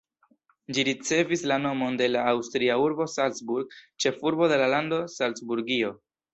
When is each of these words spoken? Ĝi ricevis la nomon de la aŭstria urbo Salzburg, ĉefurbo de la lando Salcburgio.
Ĝi 0.77 0.85
ricevis 0.87 1.43
la 1.51 1.57
nomon 1.65 1.99
de 1.99 2.07
la 2.15 2.25
aŭstria 2.33 2.79
urbo 2.87 3.09
Salzburg, 3.19 3.79
ĉefurbo 4.07 4.51
de 4.55 4.61
la 4.65 4.75
lando 4.77 5.03
Salcburgio. 5.21 5.97